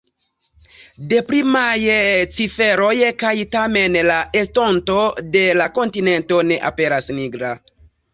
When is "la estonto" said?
4.07-4.95